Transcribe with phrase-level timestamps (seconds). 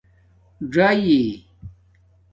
[0.73, 1.19] ژائئ